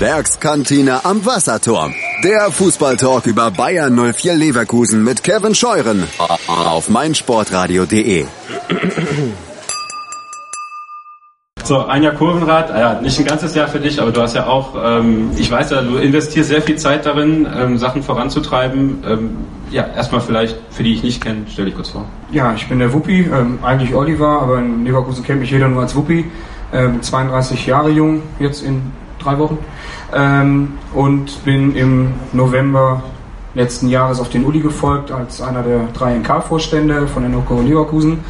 Werkskantine 0.00 1.06
am 1.06 1.24
Wasserturm. 1.24 1.94
Der 2.22 2.50
Fußballtalk 2.50 3.26
über 3.26 3.50
Bayern 3.50 3.94
04 4.12 4.34
Leverkusen 4.34 5.02
mit 5.02 5.22
Kevin 5.22 5.54
Scheuren 5.54 6.04
auf 6.48 6.90
meinsportradio.de. 6.90 8.26
So, 11.64 11.86
ein 11.86 12.02
Jahr 12.02 12.12
Kurvenrad, 12.12 12.68
ja, 12.68 13.00
nicht 13.00 13.18
ein 13.18 13.24
ganzes 13.24 13.54
Jahr 13.54 13.68
für 13.68 13.80
dich, 13.80 13.98
aber 13.98 14.12
du 14.12 14.20
hast 14.20 14.34
ja 14.34 14.46
auch, 14.46 14.74
ähm, 14.80 15.30
ich 15.38 15.50
weiß 15.50 15.70
ja, 15.70 15.80
du 15.80 15.96
investierst 15.96 16.50
sehr 16.50 16.60
viel 16.60 16.76
Zeit 16.76 17.06
darin, 17.06 17.48
ähm, 17.56 17.78
Sachen 17.78 18.02
voranzutreiben. 18.02 19.02
Ähm, 19.08 19.30
ja, 19.70 19.86
erstmal 19.96 20.20
vielleicht, 20.20 20.58
für 20.70 20.82
die 20.82 20.92
ich 20.92 21.02
nicht 21.02 21.22
kenne, 21.22 21.46
stell 21.50 21.64
dich 21.64 21.74
kurz 21.74 21.88
vor. 21.88 22.04
Ja, 22.30 22.52
ich 22.54 22.68
bin 22.68 22.80
der 22.80 22.92
Wuppi, 22.92 23.22
ähm, 23.22 23.60
eigentlich 23.62 23.94
Oliver, 23.94 24.42
aber 24.42 24.58
in 24.58 24.84
Leverkusen 24.84 25.24
kennt 25.24 25.40
mich 25.40 25.50
jeder 25.50 25.68
nur 25.68 25.80
als 25.80 25.96
Wuppi. 25.96 26.30
Ähm, 26.72 27.00
32 27.00 27.64
Jahre 27.66 27.88
jung, 27.88 28.22
jetzt 28.38 28.62
in 28.62 28.92
drei 29.26 29.38
Wochen. 29.38 29.58
Ähm, 30.14 30.74
und 30.94 31.44
bin 31.44 31.74
im 31.74 32.14
November 32.32 33.02
letzten 33.54 33.88
Jahres 33.88 34.20
auf 34.20 34.28
den 34.28 34.44
Uli 34.44 34.60
gefolgt 34.60 35.10
als 35.10 35.40
einer 35.40 35.62
der 35.62 35.88
drei 35.94 36.14
NK-Vorstände 36.14 37.08
von 37.08 37.22
der 37.22 37.30
Noko 37.30 37.60
Leverkusen. 37.60 38.24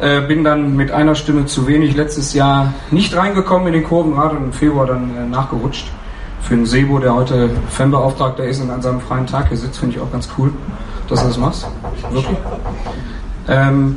Äh, 0.00 0.22
bin 0.22 0.42
dann 0.42 0.74
mit 0.74 0.90
einer 0.90 1.14
Stimme 1.14 1.46
zu 1.46 1.66
wenig 1.66 1.94
letztes 1.94 2.34
Jahr 2.34 2.74
nicht 2.90 3.16
reingekommen 3.16 3.68
in 3.68 3.74
den 3.74 3.84
Kurvenrad 3.84 4.32
und 4.32 4.44
im 4.44 4.52
Februar 4.52 4.86
dann 4.86 5.16
äh, 5.16 5.26
nachgerutscht. 5.28 5.92
Für 6.40 6.54
einen 6.54 6.66
Sebo, 6.66 6.98
der 6.98 7.14
heute 7.14 7.50
Fanbeauftragter 7.70 8.44
ist 8.44 8.60
und 8.60 8.70
an 8.70 8.82
seinem 8.82 9.00
freien 9.00 9.26
Tag 9.26 9.48
hier 9.48 9.56
sitzt, 9.56 9.78
finde 9.78 9.96
ich 9.96 10.02
auch 10.02 10.10
ganz 10.12 10.28
cool, 10.36 10.52
dass 11.08 11.20
du 11.20 11.28
das 11.28 11.38
machst. 11.38 11.66
Wirklich. 12.10 12.36
Ähm, 13.48 13.96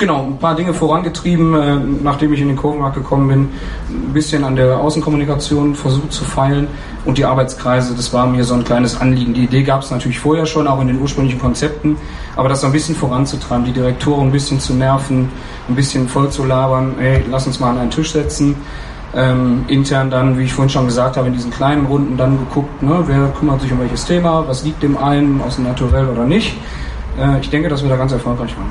genau, 0.00 0.24
ein 0.24 0.38
paar 0.38 0.56
Dinge 0.56 0.74
vorangetrieben, 0.74 1.54
äh, 1.54 1.76
nachdem 2.02 2.32
ich 2.32 2.40
in 2.40 2.48
den 2.48 2.56
Kurvenmarkt 2.56 2.96
gekommen 2.96 3.28
bin. 3.28 3.48
Ein 3.88 4.12
bisschen 4.12 4.42
an 4.42 4.56
der 4.56 4.78
Außenkommunikation 4.78 5.76
versucht 5.76 6.12
zu 6.12 6.24
feilen 6.24 6.66
und 7.04 7.18
die 7.18 7.24
Arbeitskreise, 7.24 7.94
das 7.94 8.12
war 8.12 8.26
mir 8.26 8.42
so 8.42 8.54
ein 8.54 8.64
kleines 8.64 9.00
Anliegen. 9.00 9.34
Die 9.34 9.44
Idee 9.44 9.62
gab 9.62 9.82
es 9.82 9.90
natürlich 9.90 10.18
vorher 10.18 10.46
schon, 10.46 10.66
auch 10.66 10.80
in 10.80 10.88
den 10.88 11.00
ursprünglichen 11.00 11.38
Konzepten, 11.38 11.96
aber 12.34 12.48
das 12.48 12.62
so 12.62 12.66
ein 12.66 12.72
bisschen 12.72 12.96
voranzutreiben, 12.96 13.64
die 13.64 13.72
Direktoren 13.72 14.28
ein 14.28 14.32
bisschen 14.32 14.58
zu 14.58 14.74
nerven, 14.74 15.28
ein 15.68 15.74
bisschen 15.76 16.08
voll 16.08 16.30
zu 16.30 16.44
labern, 16.44 16.94
hey, 16.98 17.22
lass 17.30 17.46
uns 17.46 17.60
mal 17.60 17.70
an 17.70 17.78
einen 17.78 17.90
Tisch 17.90 18.12
setzen. 18.12 18.56
Ähm, 19.12 19.64
intern 19.66 20.08
dann, 20.08 20.38
wie 20.38 20.44
ich 20.44 20.52
vorhin 20.52 20.70
schon 20.70 20.86
gesagt 20.86 21.16
habe, 21.16 21.26
in 21.26 21.32
diesen 21.32 21.50
kleinen 21.50 21.86
Runden 21.86 22.16
dann 22.16 22.38
geguckt, 22.38 22.80
ne, 22.80 23.02
wer 23.06 23.26
kümmert 23.36 23.60
sich 23.60 23.72
um 23.72 23.80
welches 23.80 24.04
Thema, 24.04 24.46
was 24.46 24.62
liegt 24.62 24.84
dem 24.84 24.96
einen 24.96 25.42
aus 25.42 25.56
dem 25.56 25.64
Naturell 25.64 26.06
oder 26.06 26.24
nicht. 26.24 26.56
Äh, 27.18 27.40
ich 27.40 27.50
denke, 27.50 27.68
dass 27.68 27.82
wir 27.82 27.90
da 27.90 27.96
ganz 27.96 28.12
erfolgreich 28.12 28.56
waren. 28.56 28.68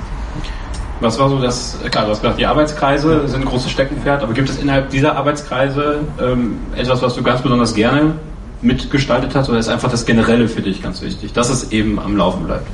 Was 1.01 1.17
war 1.17 1.29
so 1.29 1.39
das, 1.39 1.77
klar, 1.91 2.05
du 2.05 2.11
hast 2.11 2.21
gesagt, 2.21 2.39
die 2.39 2.45
Arbeitskreise 2.45 3.27
sind 3.27 3.41
ein 3.41 3.47
großes 3.47 3.71
Steckenpferd, 3.71 4.21
aber 4.21 4.33
gibt 4.33 4.49
es 4.49 4.57
innerhalb 4.57 4.89
dieser 4.89 5.15
Arbeitskreise 5.15 5.99
ähm, 6.21 6.57
etwas, 6.75 7.01
was 7.01 7.15
du 7.15 7.23
ganz 7.23 7.41
besonders 7.41 7.73
gerne 7.73 8.15
mitgestaltet 8.61 9.33
hast 9.33 9.49
oder 9.49 9.59
ist 9.59 9.69
einfach 9.69 9.89
das 9.89 10.05
Generelle 10.05 10.49
für 10.49 10.61
dich 10.61 10.83
ganz 10.83 11.01
wichtig, 11.01 11.31
dass 11.31 11.49
es 11.49 11.71
eben 11.71 11.99
am 11.99 12.17
Laufen 12.17 12.45
bleibt? 12.45 12.67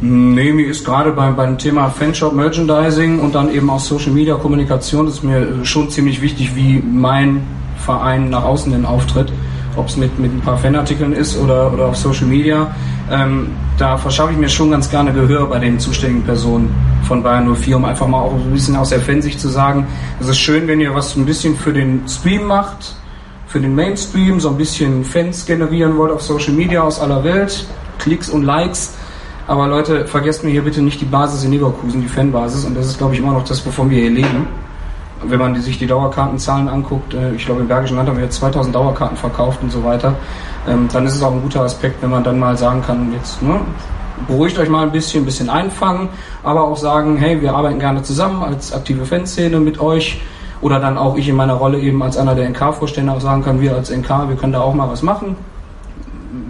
Nee, 0.00 0.54
mir 0.54 0.66
ist 0.66 0.86
gerade 0.86 1.12
beim, 1.12 1.36
beim 1.36 1.58
Thema 1.58 1.90
Fanshop 1.90 2.32
Merchandising 2.32 3.20
und 3.20 3.34
dann 3.34 3.52
eben 3.52 3.68
auch 3.68 3.80
Social 3.80 4.12
Media 4.12 4.36
Kommunikation 4.36 5.06
ist 5.06 5.22
mir 5.22 5.62
schon 5.62 5.90
ziemlich 5.90 6.22
wichtig, 6.22 6.56
wie 6.56 6.82
mein 6.82 7.42
Verein 7.76 8.30
nach 8.30 8.44
außen 8.44 8.72
hin 8.72 8.86
auftritt. 8.86 9.30
Ob 9.76 9.88
es 9.88 9.98
mit, 9.98 10.18
mit 10.18 10.32
ein 10.32 10.40
paar 10.40 10.56
Fanartikeln 10.56 11.12
ist 11.12 11.36
oder, 11.36 11.70
oder 11.72 11.86
auf 11.86 11.96
Social 11.96 12.26
Media. 12.26 12.74
Ähm, 13.10 13.48
da 13.80 13.96
verschaffe 13.96 14.32
ich 14.32 14.38
mir 14.38 14.48
schon 14.48 14.70
ganz 14.70 14.90
gerne 14.90 15.10
Gehör 15.12 15.46
bei 15.46 15.58
den 15.58 15.80
zuständigen 15.80 16.22
Personen 16.22 16.68
von 17.04 17.22
Bayern 17.22 17.54
04, 17.54 17.78
um 17.78 17.86
einfach 17.86 18.06
mal 18.06 18.20
auch 18.20 18.34
ein 18.34 18.52
bisschen 18.52 18.76
aus 18.76 18.90
der 18.90 19.00
Fansicht 19.00 19.40
zu 19.40 19.48
sagen, 19.48 19.86
es 20.20 20.28
ist 20.28 20.38
schön, 20.38 20.68
wenn 20.68 20.80
ihr 20.80 20.94
was 20.94 21.16
ein 21.16 21.24
bisschen 21.24 21.56
für 21.56 21.72
den 21.72 22.06
Stream 22.06 22.44
macht, 22.44 22.94
für 23.46 23.58
den 23.58 23.74
Mainstream, 23.74 24.38
so 24.38 24.50
ein 24.50 24.58
bisschen 24.58 25.02
Fans 25.02 25.46
generieren 25.46 25.96
wollt 25.96 26.12
auf 26.12 26.20
Social 26.20 26.52
Media 26.52 26.82
aus 26.82 27.00
aller 27.00 27.24
Welt, 27.24 27.66
Klicks 27.98 28.28
und 28.28 28.42
Likes. 28.42 28.94
Aber 29.46 29.66
Leute, 29.66 30.06
vergesst 30.06 30.44
mir 30.44 30.50
hier 30.50 30.62
bitte 30.62 30.82
nicht 30.82 31.00
die 31.00 31.06
Basis 31.06 31.42
in 31.44 31.50
Leverkusen, 31.50 32.02
die 32.02 32.08
Fanbasis. 32.08 32.66
Und 32.66 32.76
das 32.76 32.86
ist, 32.86 32.98
glaube 32.98 33.14
ich, 33.14 33.20
immer 33.20 33.32
noch 33.32 33.44
das, 33.44 33.64
wovon 33.64 33.88
wir 33.88 33.98
hier 33.98 34.10
leben. 34.10 34.46
Wenn 35.22 35.38
man 35.38 35.60
sich 35.60 35.78
die 35.78 35.86
Dauerkartenzahlen 35.86 36.68
anguckt, 36.68 37.14
äh, 37.14 37.32
ich 37.34 37.44
glaube, 37.44 37.60
im 37.60 37.68
Bergischen 37.68 37.96
Land 37.96 38.08
haben 38.08 38.16
wir 38.16 38.24
jetzt 38.24 38.36
2000 38.36 38.74
Dauerkarten 38.74 39.16
verkauft 39.16 39.60
und 39.62 39.70
so 39.70 39.84
weiter. 39.84 40.14
Ähm, 40.68 40.88
dann 40.92 41.06
ist 41.06 41.14
es 41.14 41.22
auch 41.22 41.32
ein 41.32 41.42
guter 41.42 41.62
Aspekt, 41.62 42.02
wenn 42.02 42.10
man 42.10 42.24
dann 42.24 42.38
mal 42.38 42.56
sagen 42.56 42.82
kann, 42.82 43.12
jetzt 43.12 43.42
ne, 43.42 43.60
beruhigt 44.26 44.58
euch 44.58 44.68
mal 44.68 44.82
ein 44.82 44.92
bisschen, 44.92 45.22
ein 45.22 45.26
bisschen 45.26 45.50
einfangen, 45.50 46.08
aber 46.42 46.64
auch 46.64 46.76
sagen, 46.76 47.16
hey, 47.16 47.40
wir 47.40 47.54
arbeiten 47.54 47.78
gerne 47.78 48.02
zusammen 48.02 48.42
als 48.42 48.72
aktive 48.72 49.04
Fanszene 49.04 49.60
mit 49.60 49.80
euch. 49.80 50.20
Oder 50.62 50.78
dann 50.78 50.98
auch 50.98 51.16
ich 51.16 51.26
in 51.26 51.36
meiner 51.36 51.54
Rolle 51.54 51.78
eben 51.78 52.02
als 52.02 52.18
einer 52.18 52.34
der 52.34 52.46
NK-Vorstände 52.50 53.10
auch 53.10 53.20
sagen 53.20 53.42
kann, 53.42 53.62
wir 53.62 53.74
als 53.74 53.90
NK, 53.90 54.28
wir 54.28 54.36
können 54.36 54.52
da 54.52 54.60
auch 54.60 54.74
mal 54.74 54.90
was 54.90 55.02
machen 55.02 55.36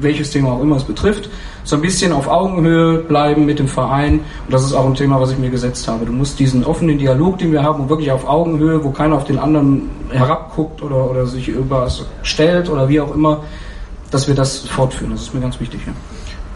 welches 0.00 0.30
Thema 0.30 0.52
auch 0.52 0.60
immer 0.60 0.76
es 0.76 0.84
betrifft, 0.84 1.28
so 1.64 1.76
ein 1.76 1.82
bisschen 1.82 2.12
auf 2.12 2.28
Augenhöhe 2.28 2.98
bleiben 2.98 3.46
mit 3.46 3.58
dem 3.58 3.68
Verein. 3.68 4.20
Und 4.20 4.52
das 4.52 4.64
ist 4.64 4.72
auch 4.72 4.86
ein 4.86 4.94
Thema, 4.94 5.20
was 5.20 5.32
ich 5.32 5.38
mir 5.38 5.50
gesetzt 5.50 5.86
habe. 5.88 6.06
Du 6.06 6.12
musst 6.12 6.38
diesen 6.38 6.64
offenen 6.64 6.98
Dialog, 6.98 7.38
den 7.38 7.52
wir 7.52 7.62
haben, 7.62 7.88
wirklich 7.88 8.10
auf 8.10 8.26
Augenhöhe, 8.28 8.82
wo 8.82 8.90
keiner 8.90 9.16
auf 9.16 9.24
den 9.24 9.38
anderen 9.38 9.90
herabguckt 10.10 10.82
oder, 10.82 11.10
oder 11.10 11.26
sich 11.26 11.48
überstellt 11.48 12.68
oder 12.68 12.88
wie 12.88 13.00
auch 13.00 13.14
immer, 13.14 13.44
dass 14.10 14.28
wir 14.28 14.34
das 14.34 14.60
fortführen. 14.60 15.12
Das 15.12 15.22
ist 15.22 15.34
mir 15.34 15.40
ganz 15.40 15.60
wichtig. 15.60 15.80
Ja. 15.86 15.92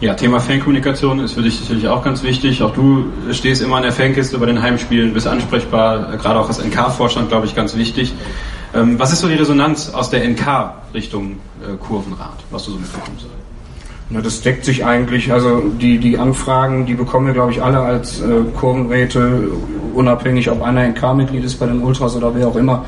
Ja, 0.01 0.13
Thema 0.13 0.41
Fankommunikation 0.41 1.21
ist 1.21 1.33
für 1.33 1.41
dich 1.41 1.57
sicherlich 1.57 1.87
auch 1.87 2.03
ganz 2.03 2.21
wichtig. 2.21 2.61
Auch 2.61 2.73
du 2.73 3.05
stehst 3.31 3.61
immer 3.61 3.77
an 3.77 3.83
der 3.83 3.93
Fankiste 3.93 4.37
bei 4.37 4.45
den 4.45 4.61
Heimspielen, 4.61 5.13
bist 5.13 5.25
ansprechbar, 5.25 6.17
gerade 6.17 6.37
auch 6.37 6.49
als 6.49 6.61
NK-Vorstand, 6.61 7.29
glaube 7.29 7.45
ich, 7.45 7.55
ganz 7.55 7.77
wichtig. 7.77 8.13
Ähm, 8.75 8.99
was 8.99 9.13
ist 9.13 9.21
so 9.21 9.27
die 9.27 9.35
Resonanz 9.35 9.89
aus 9.93 10.09
der 10.09 10.27
NK 10.27 10.73
Richtung 10.93 11.37
äh, 11.61 11.75
Kurvenrad, 11.77 12.43
was 12.51 12.65
du 12.65 12.71
so 12.71 12.77
mitbekommst? 12.77 13.25
Na, 14.09 14.21
das 14.21 14.41
deckt 14.41 14.65
sich 14.65 14.85
eigentlich. 14.85 15.31
Also 15.31 15.61
die, 15.61 15.97
die 15.97 16.17
Anfragen, 16.17 16.85
die 16.85 16.93
bekommen 16.93 17.25
wir, 17.27 17.33
glaube 17.33 17.51
ich, 17.51 17.63
alle 17.63 17.79
als 17.79 18.21
äh, 18.21 18.43
Kurvenräte, 18.55 19.49
unabhängig, 19.95 20.51
ob 20.51 20.61
einer 20.61 20.87
NK-Mitglied 20.87 21.43
ist 21.43 21.55
bei 21.55 21.65
den 21.65 21.81
Ultras 21.81 22.15
oder 22.15 22.35
wer 22.35 22.47
auch 22.47 22.55
immer. 22.55 22.85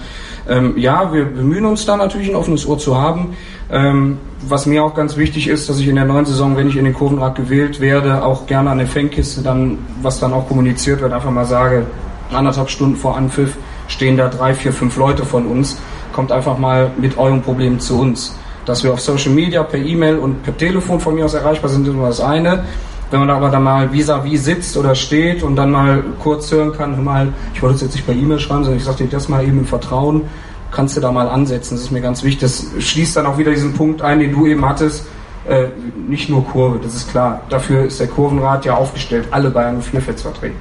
Ähm, 0.48 0.78
ja, 0.78 1.12
wir 1.12 1.26
bemühen 1.26 1.66
uns 1.66 1.86
da 1.86 1.98
natürlich 1.98 2.30
ein 2.30 2.36
offenes 2.36 2.68
Ohr 2.68 2.78
zu 2.78 2.98
haben. 2.98 3.36
Ähm, 3.72 4.20
was 4.48 4.66
mir 4.68 4.84
auch 4.84 4.94
ganz 4.94 5.18
wichtig 5.18 5.48
ist, 5.48 5.68
dass 5.70 5.80
ich 5.80 5.88
in 5.88 5.96
der 5.96 6.06
neuen 6.06 6.26
Saison, 6.26 6.56
wenn 6.56 6.70
ich 6.70 6.78
in 6.78 6.86
den 6.86 6.94
Kurvenrad 6.94 7.36
gewählt 7.36 7.80
werde, 7.80 8.24
auch 8.24 8.46
gerne 8.46 8.70
an 8.70 8.78
der 8.78 8.88
Fankiste 8.88 9.42
dann, 9.42 9.80
was 10.02 10.20
dann 10.20 10.34
auch 10.34 10.48
kommuniziert 10.48 11.02
wird, 11.02 11.14
einfach 11.14 11.32
mal 11.32 11.46
sage, 11.46 11.88
anderthalb 12.32 12.70
Stunden 12.70 12.96
vor 12.96 13.18
Anpfiff 13.18 13.58
stehen 13.88 14.18
da 14.18 14.28
drei, 14.28 14.54
vier, 14.54 14.74
fünf 14.74 14.96
Leute 14.98 15.26
von 15.26 15.46
uns. 15.46 15.80
Kommt 16.14 16.32
einfach 16.32 16.58
mal 16.58 16.92
mit 16.98 17.18
euren 17.18 17.42
Problemen 17.42 17.80
zu 17.80 18.00
uns. 18.00 18.36
Dass 18.66 18.84
wir 18.84 18.94
auf 18.94 19.00
Social 19.00 19.32
Media, 19.32 19.64
per 19.64 19.80
E-Mail 19.80 20.18
und 20.18 20.44
per 20.44 20.56
Telefon 20.56 21.00
von 21.00 21.16
mir 21.16 21.26
aus 21.26 21.34
erreichbar 21.34 21.70
sind, 21.70 21.88
ist 21.88 21.94
immer 21.94 22.08
das 22.08 22.20
eine. 22.20 22.66
Wenn 23.10 23.22
man 23.22 23.30
aber 23.30 23.50
dann 23.50 23.64
mal 23.64 23.90
vis-à-vis 23.94 24.42
-vis 24.42 24.44
sitzt 24.44 24.78
oder 24.78 24.94
steht 24.94 25.42
und 25.42 25.56
dann 25.56 25.72
mal 25.72 26.04
kurz 26.20 26.52
hören 26.52 26.74
kann, 26.74 27.02
mal, 27.02 27.30
ich 27.54 27.62
wollte 27.62 27.76
es 27.76 27.82
jetzt 27.82 27.96
nicht 27.96 28.06
per 28.06 28.14
E-Mail 28.14 28.40
schreiben, 28.40 28.64
sondern 28.66 28.80
ich 28.80 28.84
sage 28.84 29.06
dir 29.06 29.10
das 29.10 29.30
mal 29.30 29.44
eben 29.44 29.60
im 29.60 29.66
Vertrauen, 29.66 30.24
kannst 30.72 30.98
du 30.98 31.02
da 31.02 31.12
mal 31.12 31.30
ansetzen. 31.30 31.76
Das 31.76 31.84
ist 31.84 31.92
mir 31.92 32.02
ganz 32.02 32.24
wichtig. 32.24 32.42
Das 32.42 32.66
schließt 32.80 33.16
dann 33.16 33.26
auch 33.26 33.38
wieder 33.38 33.52
diesen 33.52 33.74
Punkt 33.74 34.02
ein, 34.02 34.20
den 34.20 34.34
du 34.34 34.46
eben 34.46 34.66
hattest. 34.66 35.06
Äh, 35.48 35.68
nicht 36.10 36.30
nur 36.30 36.44
Kurve, 36.46 36.80
das 36.84 36.94
ist 36.96 37.10
klar. 37.10 37.42
Dafür 37.48 37.86
ist 37.86 38.02
der 38.02 38.08
Kurvenrat 38.08 38.66
ja 38.66 38.76
aufgestellt, 38.76 39.28
alle 39.32 39.50
Bayern 39.50 39.82
4 39.82 40.02
Fets 40.02 40.22
vertreten. 40.24 40.58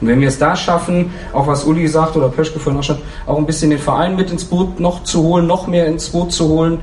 Und 0.00 0.08
wenn 0.08 0.20
wir 0.20 0.28
es 0.28 0.38
da 0.38 0.56
schaffen, 0.56 1.10
auch 1.32 1.46
was 1.46 1.64
Uli 1.64 1.86
sagt 1.86 2.16
oder 2.16 2.28
Pöschke 2.28 2.58
vorhin 2.58 2.80
auch 2.80 2.84
schon, 2.84 2.98
auch 3.26 3.36
ein 3.36 3.46
bisschen 3.46 3.70
den 3.70 3.78
Verein 3.78 4.16
mit 4.16 4.30
ins 4.30 4.44
Boot 4.44 4.80
noch 4.80 5.04
zu 5.04 5.22
holen, 5.22 5.46
noch 5.46 5.66
mehr 5.66 5.86
ins 5.86 6.08
Boot 6.08 6.32
zu 6.32 6.48
holen, 6.48 6.78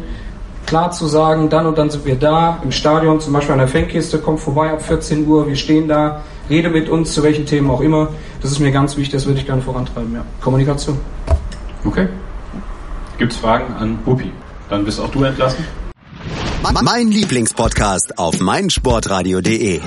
klar 0.67 0.91
zu 0.91 1.07
sagen, 1.07 1.50
dann 1.50 1.66
und 1.66 1.77
dann 1.77 1.89
sind 1.89 2.06
wir 2.06 2.16
da, 2.16 2.59
im 2.63 2.72
Stadion, 2.72 3.19
zum 3.19 3.33
Beispiel 3.33 3.53
an 3.53 3.59
der 3.59 3.67
Fankiste, 3.67 4.19
kommt 4.19 4.39
vorbei 4.39 4.72
ab 4.72 4.83
14 4.83 5.27
Uhr, 5.27 5.47
wir 5.47 5.56
stehen 5.56 5.88
da, 5.88 6.22
rede 6.50 6.69
mit 6.69 6.89
uns, 6.89 7.13
zu 7.13 7.23
welchen 7.23 7.45
Themen 7.45 7.69
auch 7.72 7.81
immer. 7.81 8.09
Das 8.41 8.51
ist 8.51 8.59
mir 8.59 8.72
ganz 8.72 8.95
wichtig, 8.97 9.13
das 9.13 9.25
würde 9.25 9.39
ich 9.39 9.45
gerne 9.45 9.61
vorantreiben, 9.61 10.13
ja. 10.13 10.23
Kommunikation. 10.41 10.97
Okay. 11.86 12.07
Gibt 13.18 13.31
es 13.31 13.39
Fragen 13.39 13.74
an 13.80 13.97
Bupi? 14.06 14.31
Dann 14.69 14.86
bist 14.86 15.00
auch 15.00 15.09
du 15.09 15.24
entlassen. 15.24 15.65
Mein 16.83 17.07
Lieblingspodcast 17.07 18.19
auf 18.19 18.39
meinsportradio.de. 18.39 19.81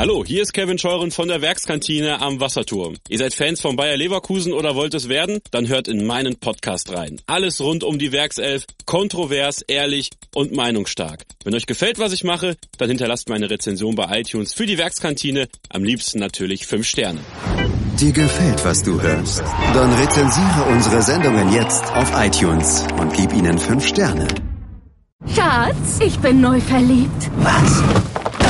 Hallo, 0.00 0.24
hier 0.24 0.40
ist 0.40 0.54
Kevin 0.54 0.78
Scheuren 0.78 1.10
von 1.10 1.28
der 1.28 1.42
Werkskantine 1.42 2.22
am 2.22 2.40
Wasserturm. 2.40 2.96
Ihr 3.10 3.18
seid 3.18 3.34
Fans 3.34 3.60
von 3.60 3.76
Bayer 3.76 3.98
Leverkusen 3.98 4.54
oder 4.54 4.74
wollt 4.74 4.94
es 4.94 5.10
werden? 5.10 5.40
Dann 5.50 5.68
hört 5.68 5.88
in 5.88 6.06
meinen 6.06 6.36
Podcast 6.36 6.90
rein. 6.90 7.20
Alles 7.26 7.60
rund 7.60 7.84
um 7.84 7.98
die 7.98 8.10
Werkself, 8.10 8.64
kontrovers, 8.86 9.60
ehrlich 9.60 10.08
und 10.34 10.52
meinungsstark. 10.52 11.26
Wenn 11.44 11.54
euch 11.54 11.66
gefällt, 11.66 11.98
was 11.98 12.14
ich 12.14 12.24
mache, 12.24 12.56
dann 12.78 12.88
hinterlasst 12.88 13.28
meine 13.28 13.50
Rezension 13.50 13.94
bei 13.94 14.20
iTunes 14.20 14.54
für 14.54 14.64
die 14.64 14.78
Werkskantine. 14.78 15.48
Am 15.68 15.84
liebsten 15.84 16.18
natürlich 16.18 16.66
5 16.66 16.86
Sterne. 16.86 17.20
Dir 18.00 18.12
gefällt, 18.12 18.64
was 18.64 18.82
du 18.82 19.02
hörst? 19.02 19.40
Dann 19.74 19.92
rezensiere 19.92 20.64
unsere 20.70 21.02
Sendungen 21.02 21.52
jetzt 21.52 21.84
auf 21.92 22.10
iTunes 22.16 22.86
und 22.98 23.12
gib 23.12 23.34
ihnen 23.34 23.58
5 23.58 23.86
Sterne. 23.86 24.28
Schatz, 25.34 25.98
ich 26.02 26.18
bin 26.20 26.40
neu 26.40 26.58
verliebt. 26.58 27.30
Was? 27.36 28.29